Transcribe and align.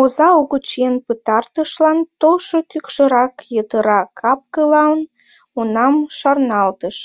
Оза 0.00 0.28
угыч 0.40 0.68
эн 0.86 0.94
пытартышлан 1.06 1.98
толшо 2.20 2.58
кӱкшырак 2.70 3.34
йытыра 3.54 4.00
капкылан 4.20 4.98
унам 5.58 5.94
шарналтыш. 6.18 6.96